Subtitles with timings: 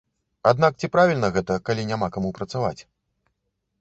[0.51, 2.77] Аднак ці правільна гэта, калі няма каму працаваць?!